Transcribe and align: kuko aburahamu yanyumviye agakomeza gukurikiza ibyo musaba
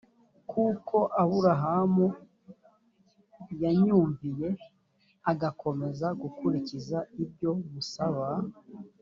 kuko 0.51 0.97
aburahamu 1.21 2.07
yanyumviye 3.63 4.49
agakomeza 5.31 6.07
gukurikiza 6.21 6.97
ibyo 7.23 7.51
musaba 7.71 8.27